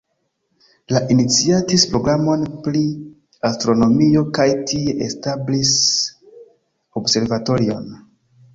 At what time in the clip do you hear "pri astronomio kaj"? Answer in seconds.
2.69-4.49